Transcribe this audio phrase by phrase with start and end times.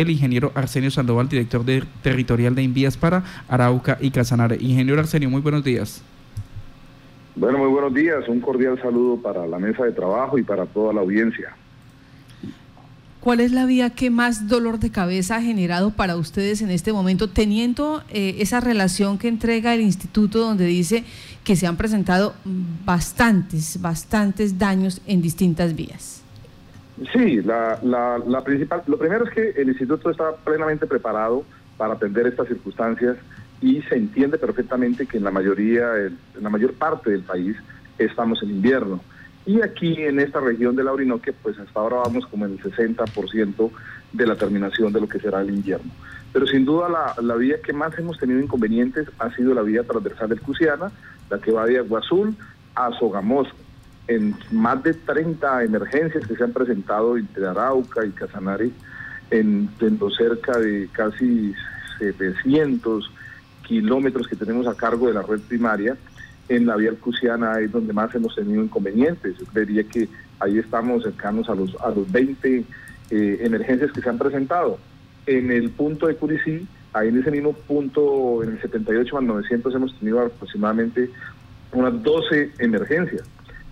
[0.00, 4.56] el ingeniero Arsenio Sandoval, director de, territorial de Invías para Arauca y Casanare.
[4.60, 6.02] Ingeniero Arsenio, muy buenos días.
[7.34, 8.28] Bueno, muy buenos días.
[8.28, 11.54] Un cordial saludo para la mesa de trabajo y para toda la audiencia.
[13.20, 16.92] ¿Cuál es la vía que más dolor de cabeza ha generado para ustedes en este
[16.92, 21.04] momento, teniendo eh, esa relación que entrega el instituto donde dice
[21.42, 22.34] que se han presentado
[22.84, 26.17] bastantes, bastantes daños en distintas vías?
[27.12, 31.44] Sí, la, la, principal, lo primero es que el instituto está plenamente preparado
[31.76, 33.16] para atender estas circunstancias
[33.60, 37.56] y se entiende perfectamente que en la mayoría, en la mayor parte del país
[37.98, 39.00] estamos en invierno.
[39.46, 42.60] Y aquí en esta región de la Orinoque, pues hasta ahora vamos como en el
[42.60, 43.70] 60%
[44.12, 45.90] de la terminación de lo que será el invierno.
[46.32, 49.84] Pero sin duda la, la, vía que más hemos tenido inconvenientes ha sido la vía
[49.84, 50.90] transversal del Cusiana,
[51.30, 52.34] la que va de Aguazul
[52.74, 53.54] a Sogamoso
[54.08, 58.70] en más de 30 emergencias que se han presentado entre Arauca y Casanare,
[59.30, 59.68] en,
[60.16, 61.54] cerca de casi
[61.98, 63.10] 700
[63.66, 65.96] kilómetros que tenemos a cargo de la red primaria,
[66.48, 69.36] en la vía Alcusiana es donde más hemos tenido inconvenientes.
[69.38, 70.08] Yo creería que
[70.40, 72.64] ahí estamos cercanos a los, a los 20
[73.10, 74.78] eh, emergencias que se han presentado.
[75.26, 79.74] En el punto de Curicí, ahí en ese mismo punto, en el 78 al 900,
[79.74, 81.10] hemos tenido aproximadamente
[81.74, 83.28] unas 12 emergencias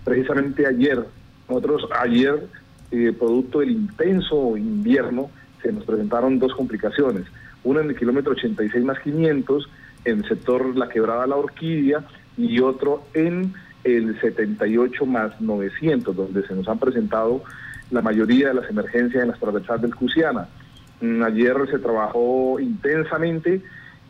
[0.07, 1.03] precisamente ayer,
[1.49, 2.47] nosotros ayer,
[2.91, 5.29] eh, producto del intenso invierno,
[5.61, 7.25] se nos presentaron dos complicaciones.
[7.65, 9.69] Una en el kilómetro 86 más 500,
[10.05, 12.05] en el sector La Quebrada La Orquídea,
[12.37, 17.43] y otro en el 78 más 900, donde se nos han presentado
[17.91, 20.47] la mayoría de las emergencias en las transversales del Cusiana.
[21.01, 23.61] Mm, ayer se trabajó intensamente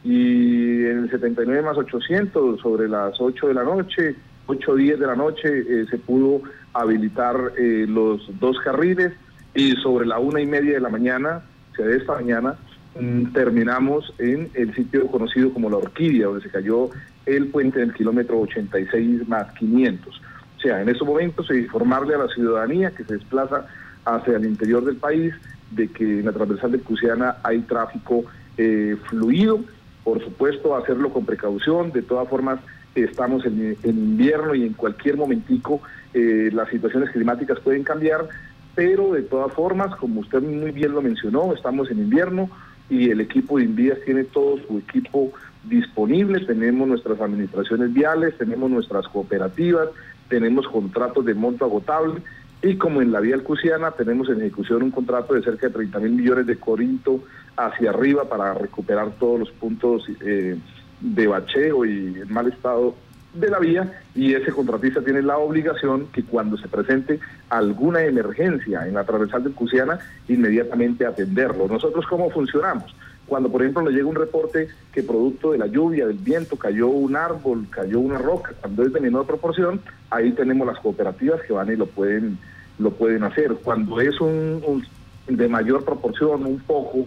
[0.04, 4.16] y en el 79 más 800, sobre las 8 de la noche,
[4.48, 6.42] 8 o 10 de la noche eh, se pudo
[6.74, 9.14] habilitar eh, los dos carriles
[9.54, 12.56] y sobre la una y media de la mañana, o sea, de esta mañana,
[13.00, 16.90] mm, terminamos en el sitio conocido como La Orquídea, donde se cayó
[17.26, 20.22] el puente del kilómetro 86 más 500.
[20.58, 23.68] O sea, en esos momentos informarle a la ciudadanía que se desplaza
[24.06, 25.34] hacia el interior del país
[25.72, 28.24] de que en la transversal de Cusiana hay tráfico
[28.58, 29.60] eh, fluido,
[30.04, 32.60] por supuesto hacerlo con precaución, de todas formas
[33.04, 35.82] estamos en, invierno y en cualquier momentico
[36.14, 38.28] eh, las situaciones climáticas pueden cambiar,
[38.76, 42.50] pero de todas formas, como usted muy bien lo mencionó, estamos en invierno
[42.90, 45.32] y el equipo de Invías tiene todo su equipo
[45.64, 49.90] disponible, tenemos nuestras administraciones viales, tenemos nuestras cooperativas,
[50.30, 52.22] tenemos contratos de monto agotable
[52.62, 56.00] y como en la vía alcusiana tenemos en ejecución un contrato de cerca de 30
[56.00, 57.24] mil millones de corinto
[57.56, 60.58] hacia arriba para recuperar todos los puntos eh,
[61.00, 62.96] de bacheo y mal estado
[63.34, 67.20] de la vía y ese contratista tiene la obligación que cuando se presente
[67.50, 71.68] alguna emergencia en la transversal del Cusiana, inmediatamente atenderlo.
[71.68, 72.96] Nosotros cómo funcionamos?
[73.28, 76.88] Cuando, por ejemplo, le llega un reporte que producto de la lluvia, del viento, cayó
[76.88, 81.52] un árbol, cayó una roca, cuando es de menor proporción, ahí tenemos las cooperativas que
[81.52, 82.40] van y lo pueden,
[82.80, 83.54] lo pueden hacer.
[83.64, 84.84] Cuando es un
[85.28, 87.06] de mayor proporción, un poco,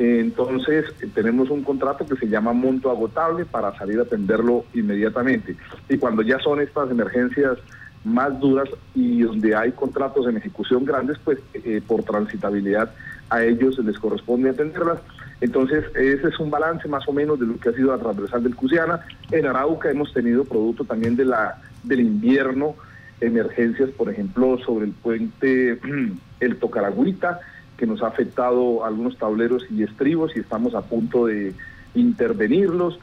[0.00, 5.56] entonces, tenemos un contrato que se llama monto agotable para salir a atenderlo inmediatamente.
[5.90, 7.58] Y cuando ya son estas emergencias
[8.02, 12.90] más duras y donde hay contratos en ejecución grandes, pues eh, por transitabilidad
[13.28, 15.00] a ellos les corresponde atenderlas.
[15.42, 18.42] Entonces, ese es un balance más o menos de lo que ha sido la transversal
[18.42, 19.04] del Cusiana.
[19.30, 22.74] En Arauca hemos tenido producto también de la del invierno,
[23.20, 25.78] emergencias, por ejemplo, sobre el puente
[26.40, 27.40] El Tocaragüita,
[27.80, 31.54] que nos ha afectado algunos tableros y estribos y estamos a punto de
[31.94, 33.00] intervenirlos.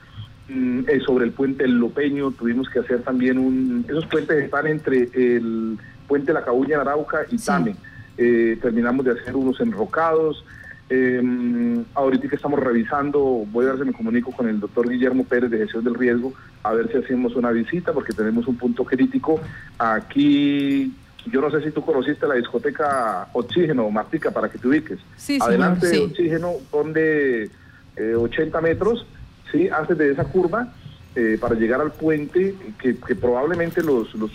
[0.50, 3.84] Mm, eh, sobre el puente El Lopeño tuvimos que hacer también un...
[3.90, 7.76] Esos puentes están entre el puente La Cabuña en Arauca y Tame.
[8.20, 10.46] Eh, terminamos de hacer unos enrocados.
[10.92, 13.20] Eh, ahorita que estamos revisando,
[13.52, 16.34] voy a ver si me comunico con el doctor Guillermo Pérez de Gestión del Riesgo,
[16.64, 19.42] a ver si hacemos una visita, porque tenemos un punto crítico
[19.80, 20.94] aquí
[21.32, 25.00] yo no sé si tú conociste la discoteca Oxígeno, Martica, para que te ubiques.
[25.16, 27.50] Sí, Adelante de Oxígeno, donde
[27.98, 29.06] 80 metros,
[29.52, 30.74] sí, antes de esa curva,
[31.20, 34.30] eh, para llegar al puente, que, probablemente los, los,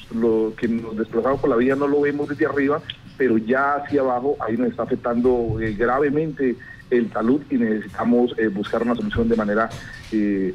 [0.56, 2.82] que nos desplazamos por la vía no lo vemos desde arriba,
[3.16, 6.56] pero ya hacia abajo ahí nos está afectando eh, gravemente
[6.90, 9.70] el talud y necesitamos eh, buscar una solución de manera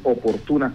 [0.03, 0.73] oportuna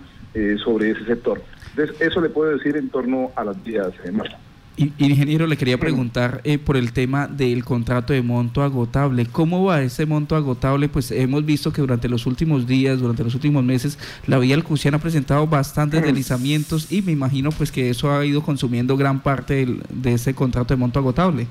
[0.65, 1.43] sobre ese sector.
[1.77, 4.39] Entonces, eso le puedo decir en torno a las vías, Marta.
[4.77, 9.27] Ingeniero, le quería preguntar eh, por el tema del contrato de monto agotable.
[9.27, 10.89] ¿Cómo va ese monto agotable?
[10.89, 14.97] Pues hemos visto que durante los últimos días, durante los últimos meses, la vía Alcusiana
[14.97, 19.67] ha presentado bastantes deslizamientos y me imagino pues que eso ha ido consumiendo gran parte
[19.91, 21.47] de ese contrato de monto agotable.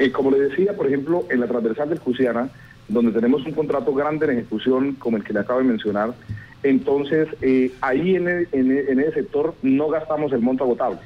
[0.00, 2.48] Eh, como le decía, por ejemplo, en la transversal del Cusiana,
[2.88, 6.14] donde tenemos un contrato grande en ejecución como el que le acabo de mencionar,
[6.62, 11.00] entonces eh, ahí en, en, ese sector no gastamos el monto agotable,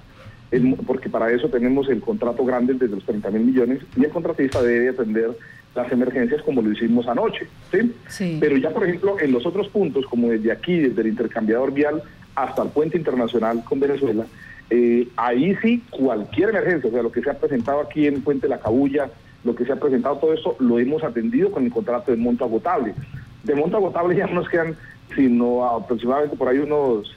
[0.86, 4.62] porque para eso tenemos el contrato grande desde los 30 mil millones y el contratista
[4.62, 5.30] debe atender
[5.74, 7.46] las emergencias como lo hicimos anoche.
[7.72, 8.38] ¿sí?
[8.40, 12.02] Pero ya, por ejemplo, en los otros puntos, como desde aquí, desde el intercambiador vial
[12.34, 14.26] hasta el puente internacional con Venezuela,
[14.70, 18.48] eh, ahí sí, cualquier emergencia, o sea, lo que se ha presentado aquí en Puente
[18.48, 19.10] La Cabulla,
[19.44, 22.44] lo que se ha presentado, todo eso lo hemos atendido con el contrato de monto
[22.44, 22.94] agotable.
[23.42, 24.76] De monto agotable ya no nos quedan
[25.14, 27.14] sino aproximadamente por ahí unos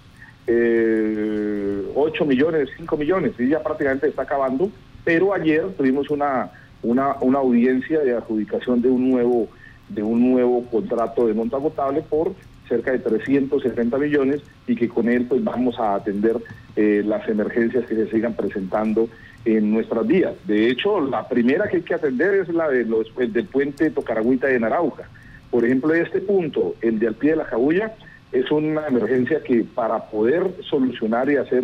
[0.48, 4.72] eh, 8 millones, 5 millones, y ya prácticamente está acabando,
[5.04, 6.50] pero ayer tuvimos una,
[6.82, 9.50] una, una audiencia de adjudicación de un nuevo
[9.90, 12.34] de un nuevo contrato de monto agotable por
[12.68, 16.38] cerca de 370 millones y que con él pues vamos a atender
[16.76, 19.10] eh, las emergencias que se sigan presentando
[19.46, 20.34] en nuestras vías.
[20.46, 23.90] De hecho, la primera que hay que atender es la de los, el del puente
[23.90, 25.08] Tocaragüita de Narauca.
[25.50, 27.96] Por ejemplo, este punto, el de al pie de la Jabulla,
[28.32, 31.64] es una emergencia que para poder solucionar y hacer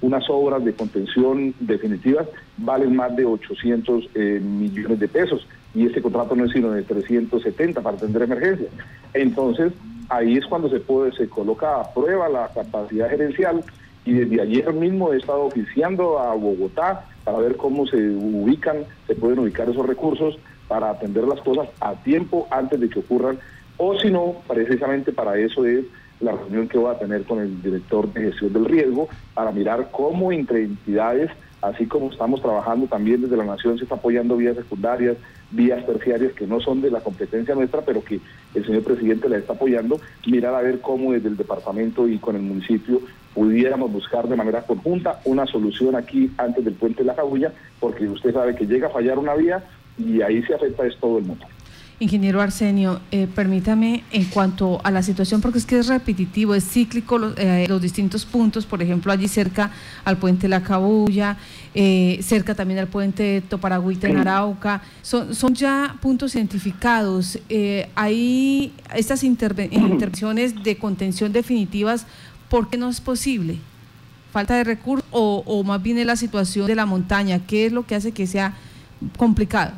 [0.00, 6.02] unas obras de contención definitivas valen más de 800 eh, millones de pesos y este
[6.02, 8.70] contrato no es sino de 370 para atender emergencias.
[9.14, 9.72] Entonces,
[10.08, 13.64] ahí es cuando se puede se coloca a prueba la capacidad gerencial
[14.04, 19.14] y desde ayer mismo he estado oficiando a Bogotá para ver cómo se ubican, se
[19.14, 23.38] pueden ubicar esos recursos para atender las cosas a tiempo antes de que ocurran,
[23.84, 25.84] o si no, precisamente para eso es
[26.20, 29.88] la reunión que voy a tener con el director de gestión del riesgo, para mirar
[29.90, 34.54] cómo entre entidades, así como estamos trabajando también desde la Nación, se está apoyando vías
[34.54, 35.16] secundarias,
[35.50, 38.20] vías terciarias que no son de la competencia nuestra, pero que
[38.54, 42.36] el señor presidente la está apoyando, mirar a ver cómo desde el departamento y con
[42.36, 43.00] el municipio
[43.34, 48.06] pudiéramos buscar de manera conjunta una solución aquí antes del puente de la Cabulla, porque
[48.06, 49.64] usted sabe que llega a fallar una vía,
[49.98, 51.44] y ahí se afecta es todo el mundo.
[52.02, 56.68] Ingeniero Arsenio, eh, permítame en cuanto a la situación, porque es que es repetitivo, es
[56.68, 59.70] cíclico eh, los, distintos puntos, por ejemplo, allí cerca
[60.04, 61.36] al puente La Cabulla,
[61.74, 67.38] eh, cerca también al puente Toparagüita en Arauca, son, son ya puntos identificados.
[67.94, 72.06] ahí estas intervenciones de contención definitivas,
[72.48, 73.58] ¿por qué no es posible?
[74.32, 77.46] ¿Falta de recursos o, o más bien es la situación de la montaña?
[77.46, 78.54] ¿Qué es lo que hace que sea
[79.16, 79.72] complicado.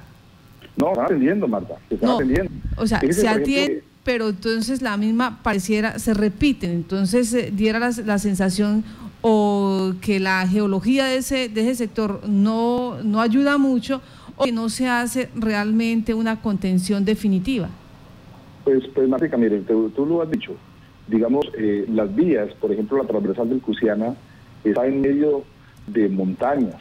[0.77, 2.51] No, está atendiendo, Marta, se está atendiendo.
[2.77, 8.19] O sea, se atiende, pero entonces la misma pareciera, se repiten, entonces eh, diera la,
[8.19, 8.85] sensación
[9.23, 14.03] o que la geología de ese, de ese sector no, no ayuda mucho
[14.37, 17.69] o que no se hace realmente una contención definitiva.
[18.65, 20.53] Pues, pues Marta, mire, tú, lo has dicho,
[21.07, 24.15] digamos, eh, las vías, por ejemplo, la transversal del Cusiana,
[24.65, 25.45] está en medio
[25.87, 26.75] de montañas,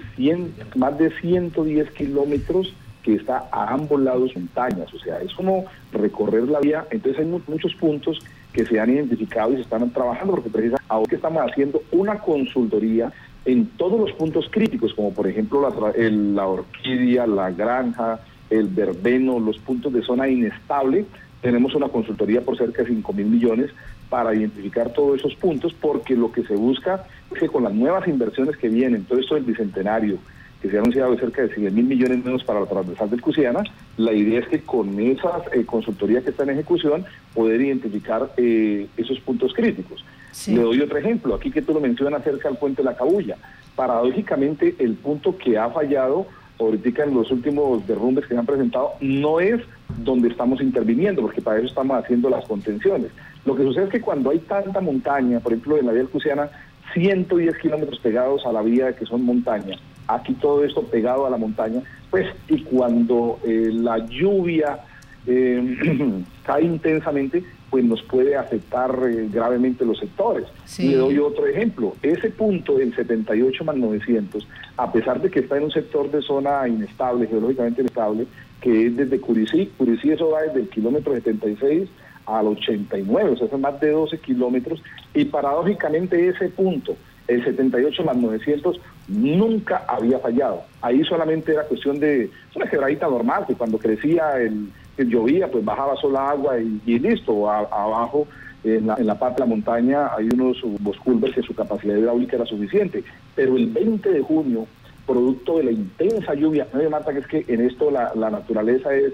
[0.75, 2.74] más de 110 kilómetros
[3.04, 7.26] que está a ambos lados montañas, o sea, es como recorrer la vía, entonces hay
[7.26, 8.20] muchos puntos
[8.54, 12.20] que se han identificado y se están trabajando, porque precisamente ahora que estamos haciendo una
[12.20, 13.12] consultoría
[13.46, 18.20] en todos los puntos críticos, como por ejemplo la, la orquídea, la granja,
[18.50, 21.06] el verbeno, los puntos de zona inestable,
[21.42, 23.72] tenemos una consultoría por cerca de 5 mil millones
[24.10, 28.08] para identificar todos esos puntos, porque lo que se busca es que con las nuevas
[28.08, 30.20] inversiones que vienen, todo esto del bicentenario,
[30.63, 33.21] que se ha anunciado de cerca de 100 mil millones menos para la transversal del
[33.21, 33.63] Cusiana,
[33.98, 38.88] la idea es que con esa eh, consultoría que está en ejecución, poder identificar eh,
[38.95, 40.06] esos puntos críticos.
[40.47, 43.35] Le doy otro ejemplo, aquí que tú lo mencionas cerca del puente de la Cabulla.
[43.76, 48.92] Paradójicamente, el punto que ha fallado ahorita en los últimos derrumbes que se han presentado,
[49.02, 49.61] no es
[49.97, 53.11] donde estamos interviniendo, porque para eso estamos haciendo las contenciones.
[53.45, 56.49] Lo que sucede es que cuando hay tanta montaña, por ejemplo en la vía Cusiana,
[56.94, 61.38] 110 kilómetros pegados a la vía que son montaña, aquí todo esto pegado a la
[61.38, 64.80] montaña, pues y cuando eh, la lluvia
[65.26, 70.45] eh, cae intensamente, pues nos puede afectar eh, gravemente los sectores.
[70.78, 71.95] Le doy otro ejemplo.
[72.04, 76.22] Ese punto, el 78 más 900, a pesar de que está en un sector de
[76.22, 78.28] zona inestable, geológicamente inestable,
[78.62, 81.90] que es desde Curicí, Curicí eso va desde el kilómetro 76
[82.26, 84.81] al 89, o sea, son más de 12 kilómetros,
[85.14, 86.95] y paradójicamente ese punto,
[87.28, 90.64] el 78 más 900, nunca había fallado.
[90.81, 95.95] Ahí solamente era cuestión de una quebradita normal, que cuando crecía el llovía, pues bajaba
[95.95, 97.50] sola agua y, listo.
[97.50, 98.28] abajo,
[98.64, 102.38] en la, en la, parte de la montaña, hay unos bosculvers que su capacidad hidráulica
[102.38, 103.04] era suficiente.
[103.36, 104.68] Pero el 20 de junio,
[105.06, 108.94] producto de la intensa lluvia, no me mata que es que en esto la, naturaleza
[108.94, 109.14] es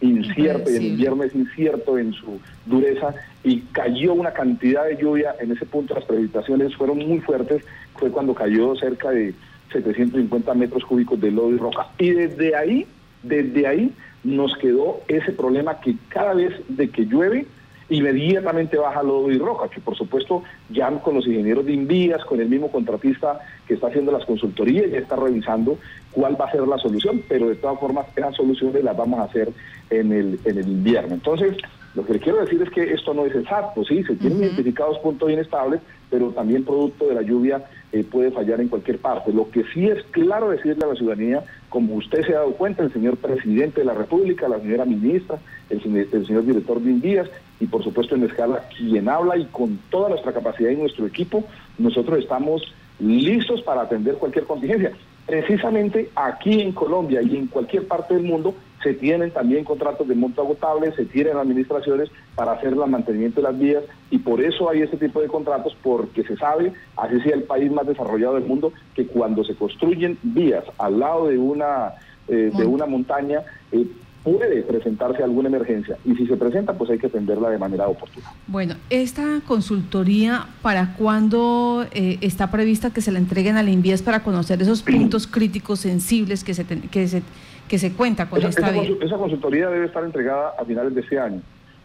[0.00, 3.14] incierta y el invierno es incierto en su dureza
[3.44, 7.64] y cayó una cantidad de lluvia en ese punto, las precipitaciones fueron muy fuertes,
[7.94, 9.34] fue cuando cayó cerca de
[9.72, 11.88] 750 metros cúbicos de lodo y roca.
[11.98, 12.86] Y desde ahí,
[13.22, 13.92] desde ahí
[14.24, 17.46] nos quedó ese problema que cada vez de que llueve,
[17.90, 22.40] inmediatamente baja lodo y roja, que por supuesto ya con los ingenieros de Invías, con
[22.40, 25.78] el mismo contratista que está haciendo las consultorías, ya está revisando
[26.12, 29.24] cuál va a ser la solución, pero de todas formas esas soluciones las vamos a
[29.24, 29.50] hacer
[29.90, 31.14] en el, en el invierno.
[31.14, 31.56] Entonces,
[31.94, 34.98] lo que le quiero decir es que esto no es exacto, sí, se tienen identificados
[35.00, 39.32] puntos inestables, pero también producto de la lluvia eh, puede fallar en cualquier parte.
[39.32, 42.84] Lo que sí es claro decirle a la ciudadanía, como usted se ha dado cuenta,
[42.84, 47.28] el señor presidente de la República, la señora ministra, el, señor director de Invías
[47.60, 51.44] y por supuesto en escala quien habla y con toda nuestra capacidad y nuestro equipo,
[51.78, 52.62] nosotros estamos
[52.98, 54.92] listos para atender cualquier contingencia.
[55.26, 60.14] Precisamente aquí en Colombia y en cualquier parte del mundo se tienen también contratos de
[60.14, 64.70] monto agotable, se tienen administraciones para hacer el mantenimiento de las vías y por eso
[64.70, 68.46] hay este tipo de contratos porque se sabe, así sea el país más desarrollado del
[68.46, 71.92] mundo, que cuando se construyen vías al lado de una,
[72.28, 73.86] eh, de una montaña, eh,
[74.22, 78.32] puede presentarse alguna emergencia y si se presenta pues hay que atenderla de manera oportuna.
[78.46, 84.02] Bueno, esta consultoría, ¿para cuándo eh, está prevista que se la entreguen a la INVIES
[84.02, 87.22] para conocer esos puntos críticos sensibles que se, que se
[87.70, 91.20] que se cuenta con esta, esa, esa, consultoría debe estar entregada a finales de este
[91.20, 91.40] año.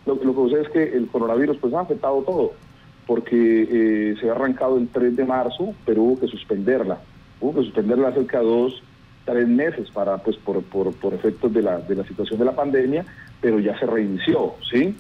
[0.08, 2.54] Lo, que sucede es que el coronavirus pues ha afectado todo,
[3.06, 6.98] porque eh, se ha arrancado el 3 de marzo, pero hubo que suspenderla.
[7.40, 8.82] Hubo que suspenderla cerca de dos,
[9.26, 12.56] tres meses para, pues, por, por, por efectos de la, de la situación de la
[12.56, 13.06] pandemia,
[13.42, 14.96] pero ya se reinició, ¿sí?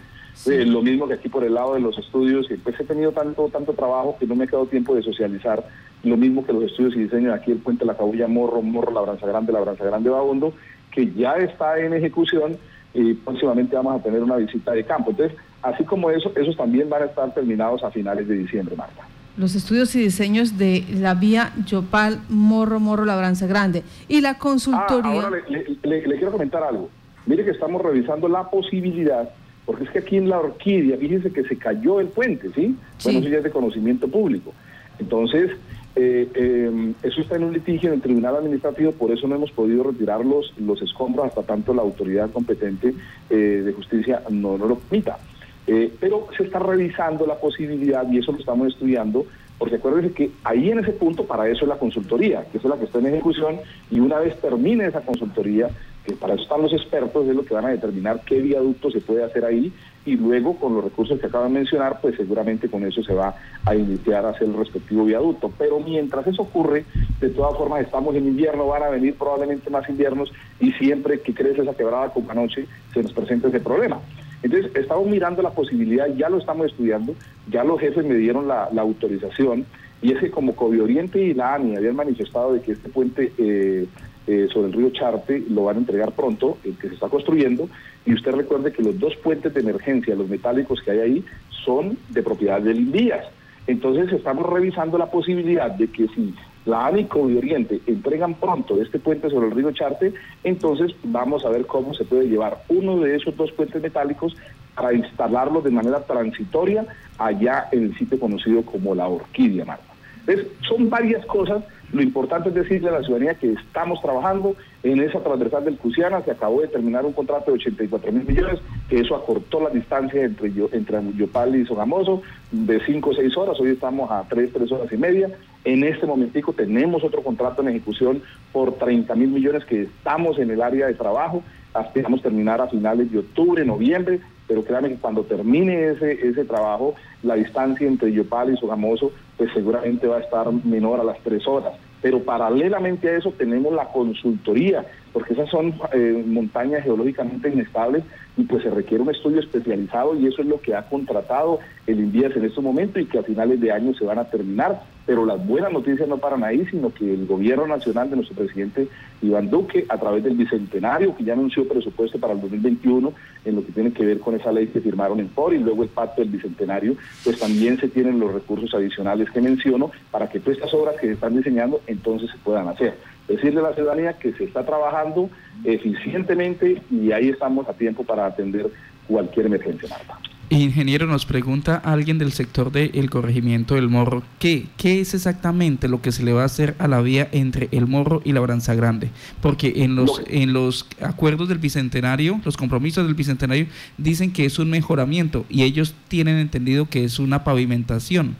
[0.48, 3.48] Eh, lo mismo que aquí por el lado de los estudios, pues he tenido tanto
[3.48, 5.64] tanto trabajo que no me ha quedado tiempo de socializar.
[6.04, 8.92] Lo mismo que los estudios y diseño de aquí el Puente La Cabulla, Morro, Morro,
[8.92, 10.54] Labranza Grande, Labranza Grande, Babondo,
[10.92, 12.58] que ya está en ejecución
[12.94, 15.12] y próximamente vamos a tener una visita de campo.
[15.12, 19.04] Entonces, así como eso, esos también van a estar terminados a finales de diciembre, Marta.
[19.38, 23.84] Los estudios y diseños de la vía Yopal, Morro, Morro, Labranza Grande.
[24.08, 25.22] Y la consultoría...
[25.22, 25.42] Ah, ahora
[25.84, 26.90] le, quiero comentar algo.
[27.26, 29.30] Mire que estamos revisando la posibilidad,
[29.66, 32.76] porque es que aquí en la Orquídea, fíjense que se cayó el puente, ¿sí?
[32.98, 33.04] sí.
[33.04, 34.54] Bueno, eso ya es de conocimiento público.
[35.00, 35.52] Entonces,
[35.96, 39.52] eh, eh, eso está en un litigio en el Tribunal Administrativo, por eso no hemos
[39.52, 42.94] podido retirar los, los escombros hasta tanto la autoridad competente
[43.30, 45.18] eh, de justicia no, no lo permita.
[45.68, 49.26] Eh, pero se está revisando la posibilidad y eso lo estamos estudiando,
[49.58, 52.78] porque acuérdense que ahí en ese punto para eso es la consultoría, que es la
[52.78, 55.70] que está en ejecución, y una vez termine esa consultoría,
[56.06, 59.02] que para eso están los expertos, es lo que van a determinar qué viaducto se
[59.02, 59.74] puede hacer ahí
[60.06, 63.36] y luego con los recursos que acaban de mencionar, pues seguramente con eso se va
[63.66, 65.52] a iniciar a hacer el respectivo viaducto.
[65.58, 66.86] Pero mientras eso ocurre,
[67.20, 71.34] de todas formas estamos en invierno, van a venir probablemente más inviernos y siempre que
[71.34, 74.00] crece esa quebrada como anoche se nos presenta ese problema.
[74.46, 77.16] Entonces, estamos mirando la posibilidad, ya lo estamos estudiando,
[77.50, 79.66] ya los jefes me dieron la, autorización,
[80.04, 83.88] y es que como Oriente y la ANI habían manifestado de que este puente eh,
[84.28, 87.68] eh, sobre el río Charte lo van a entregar pronto, el que se está construyendo,
[88.06, 91.26] y usted recuerde que los dos puentes de emergencia, los metálicos que hay ahí,
[91.66, 93.26] son de propiedad del Invías.
[93.66, 99.00] Entonces estamos revisando la posibilidad de que si la ANICO y Oriente entregan pronto este
[99.00, 103.16] puente sobre el río Charte, entonces vamos a ver cómo se puede llevar uno de
[103.16, 104.36] esos dos puentes metálicos
[104.76, 106.86] para instalarlo de manera transitoria
[107.18, 109.86] allá en el sitio conocido como la Orquídea, Marta.
[110.28, 111.64] Entonces, son varias cosas
[111.96, 116.22] lo importante es decirle a la ciudadanía que estamos trabajando en esa transversal del Cusiana,
[116.24, 120.24] se acabó de terminar un contrato de 84 mil millones, que eso acortó la distancia
[120.24, 124.72] entre, entre Yopal y Sogamoso de 5 o 6 horas, hoy estamos a 3, 3
[124.72, 125.30] horas y media.
[125.66, 130.52] En este momentico tenemos otro contrato en ejecución por 30 mil millones que estamos en
[130.52, 131.44] el área de trabajo,
[131.84, 136.94] esperamos terminar a finales de octubre, noviembre, pero créanme que cuando termine ese, ese trabajo,
[137.24, 141.48] la distancia entre Yopal y Sogamoso, pues seguramente va a estar menor a las tres
[141.48, 141.74] horas.
[142.00, 148.04] Pero paralelamente a eso tenemos la consultoría, porque esas son eh, montañas geológicamente inestables
[148.36, 152.02] y pues se requiere un estudio especializado y eso es lo que ha contratado el
[152.02, 154.82] INVIAS en este momento y que a finales de año se van a terminar.
[155.06, 158.90] Pero las buenas noticias no paran ahí, sino que el gobierno nacional de nuestro presidente
[159.22, 163.14] Iván Duque, a través del Bicentenario, que ya anunció presupuesto para el 2021,
[163.46, 165.84] en lo que tiene que ver con esa ley que firmaron en POR y luego
[165.84, 170.42] el pacto del Bicentenario, pues también se tienen los recursos adicionales que menciono para que
[170.42, 172.96] todas estas obras que se están diseñando entonces se puedan hacer
[173.28, 175.30] decirle a la ciudadanía que se está trabajando
[175.64, 178.68] eficientemente y ahí estamos a tiempo para atender
[179.08, 180.20] cualquier emergencia, Marta.
[180.50, 186.04] Ingeniero, nos pregunta alguien del sector del corregimiento del Morro, ¿qué, ¿qué es exactamente lo
[186.04, 188.76] que se le va a hacer a la vía entre el Morro y la Branza
[188.76, 189.10] Grande?
[189.42, 193.66] Porque en los, en los acuerdos del Bicentenario, los compromisos del Bicentenario,
[193.98, 198.36] dicen que es un mejoramiento y ellos tienen entendido que es una pavimentación.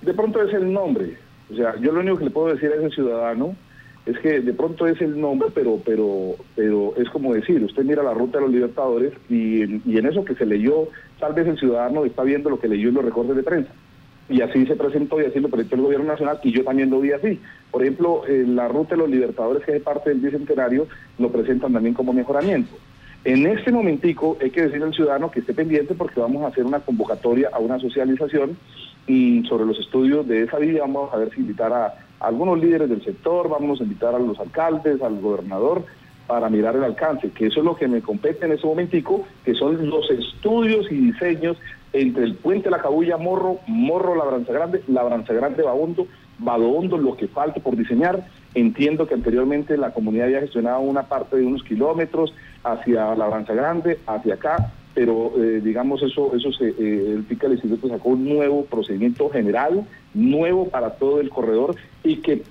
[0.00, 1.18] De pronto es el nombre.
[1.52, 3.54] O sea, yo lo único que le puedo decir a ese ciudadano
[4.10, 8.02] es que de pronto es el nombre, pero, pero, pero es como decir, usted mira
[8.02, 10.88] la ruta de los Libertadores y, y en eso que se leyó,
[11.18, 13.72] tal vez el ciudadano está viendo lo que leyó en los recortes de prensa
[14.30, 17.00] y así se presentó y así lo presentó el gobierno nacional y yo también lo
[17.00, 17.40] vi así.
[17.70, 20.86] Por ejemplo, la ruta de los Libertadores, que es parte del Bicentenario,
[21.18, 22.70] lo presentan también como mejoramiento.
[23.24, 26.64] En este momentico hay que decirle al ciudadano que esté pendiente porque vamos a hacer
[26.64, 28.56] una convocatoria a una socialización
[29.06, 32.88] y sobre los estudios de esa vía vamos a ver si invitar a, algunos líderes
[32.88, 35.84] del sector, vamos a invitar a los alcaldes, al gobernador,
[36.26, 39.54] para mirar el alcance, que eso es lo que me compete en ese momentico, que
[39.54, 41.56] son los estudios y diseños
[41.92, 46.06] entre el puente La Cabulla, Morro, Morro, Labranza Grande, Labranza Grande, Bahondo,
[46.38, 48.24] Badondo, lo que falte por diseñar.
[48.54, 53.98] Entiendo que anteriormente la comunidad había gestionado una parte de unos kilómetros hacia Labranza Grande,
[54.06, 58.28] hacia acá, pero eh, digamos eso, eso se, eh, el PICA del Instituto sacó un
[58.28, 62.42] nuevo procedimiento general, nuevo para todo el corredor y que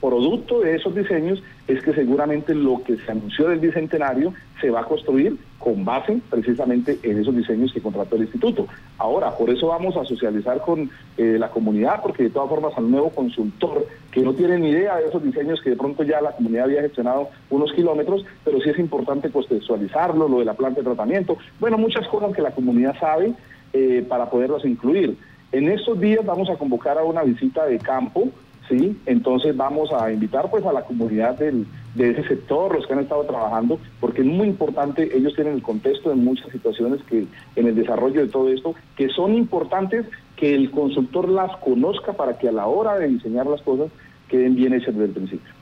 [0.00, 4.80] producto de esos diseños es que seguramente lo que se anunció del bicentenario se va
[4.80, 8.66] a construir con base precisamente en esos diseños que contrató el instituto.
[8.96, 12.90] Ahora, por eso vamos a socializar con eh, la comunidad, porque de todas formas al
[12.90, 16.32] nuevo consultor, que no tiene ni idea de esos diseños que de pronto ya la
[16.32, 20.86] comunidad había gestionado unos kilómetros, pero sí es importante contextualizarlo, lo de la planta de
[20.86, 23.34] tratamiento, bueno, muchas cosas que la comunidad sabe
[23.72, 25.16] eh, para poderlas incluir.
[25.50, 28.28] En estos días vamos a convocar a una visita de campo
[28.68, 28.96] ¿sí?
[29.06, 33.00] Entonces vamos a invitar pues a la comunidad del, de ese sector, los que han
[33.00, 37.66] estado trabajando, porque es muy importante, ellos tienen el contexto de muchas situaciones que en
[37.66, 40.06] el desarrollo de todo esto, que son importantes
[40.36, 43.90] que el consultor las conozca para que a la hora de diseñar las cosas
[44.28, 45.57] queden bien hechas desde el principio.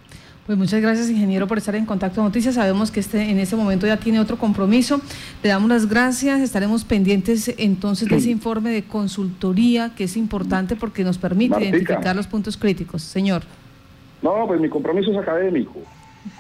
[0.47, 2.55] Pues muchas gracias, ingeniero, por estar en contacto con Noticias.
[2.55, 5.01] Sabemos que este, en este momento ya tiene otro compromiso.
[5.43, 6.41] Le damos las gracias.
[6.41, 12.15] Estaremos pendientes entonces de ese informe de consultoría, que es importante porque nos permite identificar
[12.15, 13.03] los puntos críticos.
[13.03, 13.43] Señor.
[14.23, 15.81] No, pues mi compromiso es académico.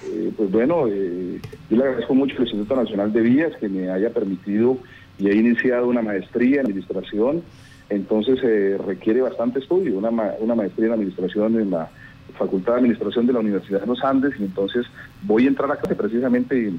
[0.04, 3.90] Eh, pues bueno, eh, yo le agradezco mucho al Instituto Nacional de Vías que me
[3.90, 4.78] haya permitido
[5.18, 7.42] y he iniciado una maestría en administración.
[7.90, 11.90] Entonces se requiere bastante estudio, una, una maestría en administración en la
[12.36, 14.86] Facultad de Administración de la Universidad de los Andes y entonces
[15.22, 16.72] voy a entrar a clase precisamente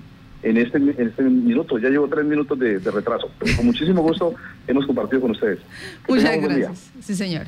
[0.43, 1.78] en este, en este minuto.
[1.80, 4.36] Ya llevo tres minutos de, retraso, pero con muchísimo gusto
[4.67, 5.60] hemos compartido con ustedes.
[6.08, 6.91] Muchas gracias.
[7.02, 7.48] Sí, señor.